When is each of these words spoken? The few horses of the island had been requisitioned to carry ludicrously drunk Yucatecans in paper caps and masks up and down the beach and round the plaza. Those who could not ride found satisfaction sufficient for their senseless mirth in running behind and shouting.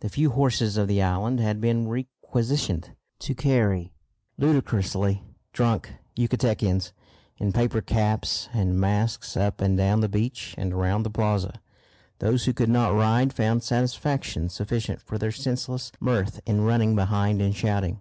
The 0.00 0.08
few 0.08 0.30
horses 0.30 0.76
of 0.76 0.88
the 0.88 1.00
island 1.00 1.38
had 1.38 1.60
been 1.60 1.86
requisitioned 1.86 2.96
to 3.20 3.36
carry 3.36 3.92
ludicrously 4.36 5.22
drunk 5.52 5.92
Yucatecans 6.16 6.90
in 7.38 7.52
paper 7.52 7.80
caps 7.80 8.48
and 8.52 8.80
masks 8.80 9.36
up 9.36 9.60
and 9.60 9.76
down 9.76 10.00
the 10.00 10.08
beach 10.08 10.56
and 10.58 10.74
round 10.74 11.06
the 11.06 11.10
plaza. 11.10 11.60
Those 12.18 12.46
who 12.46 12.52
could 12.52 12.68
not 12.68 12.94
ride 12.96 13.32
found 13.32 13.62
satisfaction 13.62 14.48
sufficient 14.48 15.00
for 15.02 15.18
their 15.18 15.30
senseless 15.30 15.92
mirth 16.00 16.40
in 16.46 16.62
running 16.62 16.96
behind 16.96 17.40
and 17.40 17.54
shouting. 17.54 18.00